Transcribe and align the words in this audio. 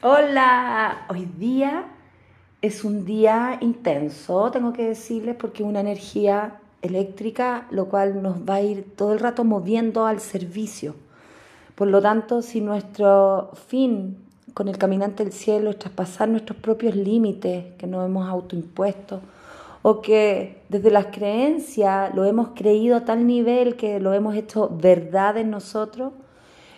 Hola, 0.00 1.06
hoy 1.10 1.24
día 1.24 1.86
es 2.62 2.84
un 2.84 3.04
día 3.04 3.58
intenso, 3.60 4.48
tengo 4.52 4.72
que 4.72 4.86
decirles, 4.86 5.34
porque 5.34 5.64
una 5.64 5.80
energía 5.80 6.60
eléctrica, 6.82 7.66
lo 7.72 7.88
cual 7.88 8.22
nos 8.22 8.48
va 8.48 8.54
a 8.54 8.60
ir 8.60 8.94
todo 8.94 9.12
el 9.12 9.18
rato 9.18 9.42
moviendo 9.42 10.06
al 10.06 10.20
servicio. 10.20 10.94
Por 11.74 11.88
lo 11.88 12.00
tanto, 12.00 12.42
si 12.42 12.60
nuestro 12.60 13.50
fin 13.66 14.18
con 14.54 14.68
el 14.68 14.78
caminante 14.78 15.24
del 15.24 15.32
cielo 15.32 15.70
es 15.70 15.80
traspasar 15.80 16.28
nuestros 16.28 16.60
propios 16.60 16.94
límites 16.94 17.74
que 17.76 17.88
nos 17.88 18.06
hemos 18.06 18.28
autoimpuesto, 18.28 19.20
o 19.82 20.00
que 20.00 20.62
desde 20.68 20.92
las 20.92 21.06
creencias 21.06 22.14
lo 22.14 22.24
hemos 22.24 22.50
creído 22.54 22.98
a 22.98 23.04
tal 23.04 23.26
nivel 23.26 23.74
que 23.74 23.98
lo 23.98 24.14
hemos 24.14 24.36
hecho 24.36 24.68
verdad 24.68 25.38
en 25.38 25.50
nosotros, 25.50 26.12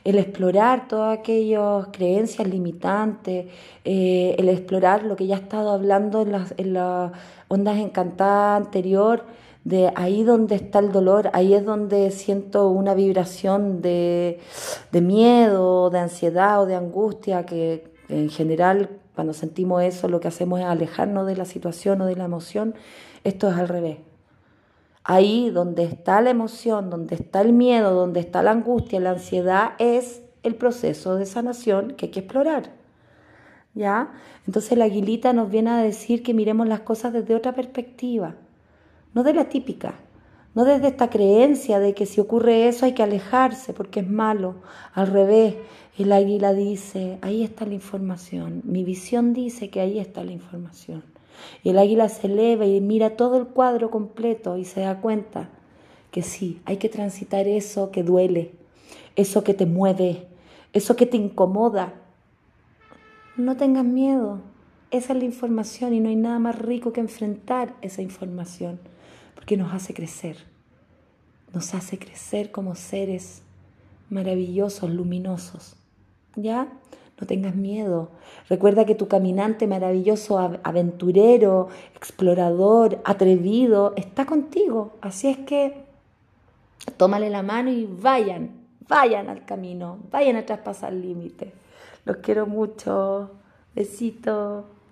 el 0.05 0.19
explorar 0.19 0.89
todas 0.89 1.19
aquellas 1.19 1.89
creencias 1.93 2.49
limitantes, 2.49 3.47
eh, 3.85 4.35
el 4.39 4.49
explorar 4.49 5.05
lo 5.05 5.17
que 5.17 5.27
ya 5.27 5.37
he 5.37 5.41
estado 5.41 5.71
hablando 5.71 6.23
en 6.23 6.33
las, 6.33 6.55
en 6.57 6.73
las 6.73 7.13
ondas 7.49 7.79
encantadas 7.79 8.65
anterior, 8.65 9.25
de 9.65 9.93
ahí 9.95 10.23
donde 10.23 10.55
está 10.55 10.79
el 10.79 10.91
dolor, 10.91 11.31
ahí 11.35 11.53
es 11.55 11.65
donde 11.65 12.11
siento 12.11 12.69
una 12.69 12.95
vibración 12.95 13.83
de, 13.83 14.41
de 14.91 15.01
miedo, 15.01 15.91
de 15.91 15.99
ansiedad 15.99 16.63
o 16.63 16.67
de 16.67 16.77
angustia, 16.77 17.45
que 17.45 17.85
en 18.09 18.31
general 18.31 18.89
cuando 19.15 19.35
sentimos 19.35 19.83
eso 19.83 20.09
lo 20.09 20.21
que 20.21 20.29
hacemos 20.29 20.61
es 20.61 20.67
alejarnos 20.67 21.27
de 21.27 21.37
la 21.37 21.45
situación 21.45 22.01
o 22.01 22.07
de 22.07 22.17
la 22.17 22.25
emoción, 22.25 22.75
esto 23.23 23.51
es 23.51 23.57
al 23.57 23.69
revés. 23.69 23.99
Ahí 25.13 25.51
donde 25.51 25.83
está 25.83 26.21
la 26.21 26.31
emoción, 26.31 26.89
donde 26.89 27.17
está 27.17 27.41
el 27.41 27.53
miedo, 27.53 27.95
donde 27.95 28.21
está 28.21 28.45
la 28.45 28.53
angustia, 28.53 29.01
la 29.01 29.11
ansiedad, 29.11 29.73
es 29.81 30.23
el 30.45 30.55
proceso 30.55 31.17
de 31.17 31.27
sanación 31.27 31.97
que 31.97 32.07
hay 32.07 32.13
que 32.13 32.21
explorar. 32.21 32.71
¿Ya? 33.75 34.13
Entonces 34.47 34.79
la 34.79 34.85
aguilita 34.85 35.33
nos 35.33 35.51
viene 35.51 35.71
a 35.71 35.79
decir 35.79 36.23
que 36.23 36.33
miremos 36.33 36.69
las 36.69 36.83
cosas 36.83 37.13
desde 37.13 37.35
otra 37.35 37.57
perspectiva, 37.57 38.37
no 39.13 39.25
de 39.25 39.35
la 39.35 39.49
típica, 39.49 39.95
no 40.55 40.65
desde 40.65 40.87
esta 40.87 41.11
creencia 41.11 41.81
de 41.81 41.93
que 41.93 42.07
si 42.07 42.21
ocurre 42.21 42.69
eso 42.69 42.87
hay 42.87 42.93
que 42.95 43.03
alejarse 43.03 43.73
porque 43.73 43.99
es 43.99 44.09
malo. 44.09 44.63
Al 44.95 45.09
revés, 45.09 45.57
el 45.99 46.13
águila 46.13 46.53
dice, 46.53 47.19
ahí 47.23 47.43
está 47.43 47.67
la 47.67 47.75
información, 47.75 48.63
mi 48.63 48.85
visión 48.85 49.33
dice 49.33 49.71
que 49.71 49.81
ahí 49.81 49.99
está 49.99 50.23
la 50.23 50.31
información. 50.31 51.03
Y 51.63 51.71
el 51.71 51.79
águila 51.79 52.09
se 52.09 52.27
eleva 52.27 52.67
y 52.67 52.81
mira 52.81 53.17
todo 53.17 53.37
el 53.39 53.47
cuadro 53.47 53.91
completo 53.91 54.57
y 54.57 54.65
se 54.65 54.81
da 54.81 55.01
cuenta 55.01 55.49
que 56.11 56.23
sí, 56.23 56.61
hay 56.65 56.77
que 56.79 56.89
transitar 56.89 57.47
eso 57.47 57.91
que 57.91 58.03
duele, 58.03 58.53
eso 59.17 59.45
que 59.45 59.55
te 59.55 59.67
mueve, 59.67 60.27
eso 60.73 60.97
que 60.97 61.07
te 61.07 61.17
incomoda. 61.17 61.95
No 63.37 63.57
tengas 63.57 63.85
miedo, 63.85 64.41
esa 64.91 65.13
es 65.13 65.19
la 65.19 65.25
información 65.25 65.95
y 65.95 66.01
no 66.01 66.09
hay 66.09 66.17
nada 66.17 66.39
más 66.39 66.59
rico 66.59 66.93
que 66.93 67.01
enfrentar 67.01 67.75
esa 67.81 68.03
información, 68.03 68.81
porque 69.35 69.57
nos 69.57 69.73
hace 69.73 69.95
crecer, 69.95 70.37
nos 71.53 71.75
hace 71.75 71.99
crecer 71.99 72.51
como 72.51 72.75
seres 72.75 73.43
maravillosos, 74.09 74.91
luminosos. 74.91 75.77
¿Ya? 76.37 76.69
No 77.21 77.27
tengas 77.27 77.55
miedo. 77.55 78.09
Recuerda 78.49 78.87
que 78.87 78.95
tu 78.95 79.07
caminante 79.07 79.67
maravilloso, 79.67 80.39
aventurero, 80.39 81.69
explorador, 81.95 83.01
atrevido, 83.05 83.93
está 83.97 84.25
contigo. 84.25 84.93
Así 85.03 85.29
es 85.29 85.37
que 85.39 85.85
tómale 86.97 87.29
la 87.29 87.43
mano 87.43 87.71
y 87.71 87.87
vayan, 87.87 88.53
vayan 88.89 89.29
al 89.29 89.45
camino, 89.45 89.99
vayan 90.11 90.37
a 90.37 90.47
traspasar 90.47 90.93
el 90.95 91.03
límite. 91.03 91.53
Los 92.05 92.17
quiero 92.19 92.47
mucho. 92.47 93.31
Besitos. 93.75 94.65